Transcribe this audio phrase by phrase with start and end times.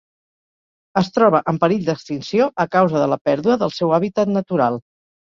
[1.01, 4.81] Es troba en perill d'extinció a causa de la pèrdua del seu hàbitat natural.